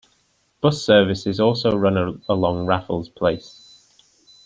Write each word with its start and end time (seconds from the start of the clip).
Bus 0.61 0.83
services 0.83 1.39
also 1.39 1.77
run 1.77 2.23
along 2.27 2.65
Raffles 2.65 3.07
Place. 3.07 3.85